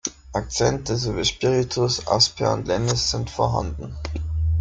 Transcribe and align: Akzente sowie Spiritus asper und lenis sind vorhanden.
Akzente 0.33 0.95
sowie 0.97 1.23
Spiritus 1.25 2.07
asper 2.07 2.53
und 2.53 2.65
lenis 2.67 3.11
sind 3.11 3.29
vorhanden. 3.29 3.95